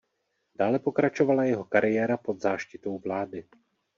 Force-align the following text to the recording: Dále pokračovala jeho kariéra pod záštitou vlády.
Dále 0.55 0.79
pokračovala 0.79 1.43
jeho 1.43 1.63
kariéra 1.65 2.17
pod 2.17 2.41
záštitou 2.41 2.99
vlády. 2.99 3.47